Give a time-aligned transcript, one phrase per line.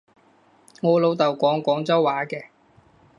[0.81, 2.45] 我老豆講廣州話嘅